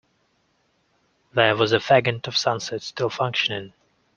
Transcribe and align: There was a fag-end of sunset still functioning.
There 1.35 1.55
was 1.55 1.73
a 1.73 1.77
fag-end 1.77 2.27
of 2.27 2.35
sunset 2.35 2.81
still 2.81 3.11
functioning. 3.11 3.73